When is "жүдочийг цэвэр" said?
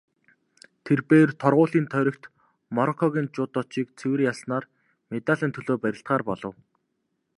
3.35-4.21